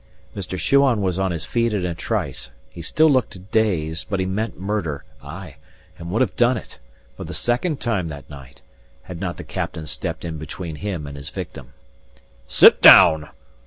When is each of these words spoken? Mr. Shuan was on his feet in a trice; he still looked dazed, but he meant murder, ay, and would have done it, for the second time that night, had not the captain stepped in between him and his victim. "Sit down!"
Mr. 0.35 0.57
Shuan 0.57 0.99
was 1.03 1.19
on 1.19 1.29
his 1.29 1.45
feet 1.45 1.73
in 1.73 1.85
a 1.85 1.93
trice; 1.93 2.49
he 2.71 2.81
still 2.81 3.07
looked 3.07 3.51
dazed, 3.51 4.09
but 4.09 4.19
he 4.19 4.25
meant 4.25 4.59
murder, 4.59 5.03
ay, 5.23 5.57
and 5.95 6.09
would 6.09 6.21
have 6.23 6.35
done 6.35 6.57
it, 6.57 6.79
for 7.15 7.23
the 7.23 7.35
second 7.35 7.79
time 7.79 8.07
that 8.07 8.27
night, 8.27 8.63
had 9.03 9.19
not 9.21 9.37
the 9.37 9.43
captain 9.43 9.85
stepped 9.85 10.25
in 10.25 10.39
between 10.39 10.77
him 10.77 11.05
and 11.05 11.17
his 11.17 11.29
victim. 11.29 11.73
"Sit 12.47 12.81
down!" 12.81 13.29